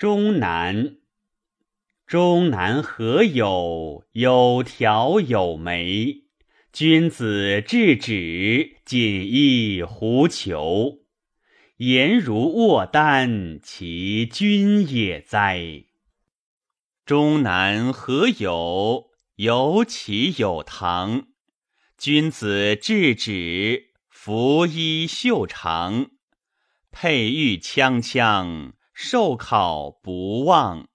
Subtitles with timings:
[0.00, 0.96] 终南，
[2.06, 4.06] 终南何有？
[4.12, 6.22] 有条有眉。
[6.72, 11.04] 君子制止，锦衣狐裘。
[11.76, 15.84] 颜如卧丹，其君也哉！
[17.04, 19.10] 终南何有？
[19.36, 21.26] 有其有堂。
[21.98, 26.12] 君子制止，服衣袖长。
[26.90, 28.72] 佩玉锵锵，
[29.02, 30.89] 受考不忘。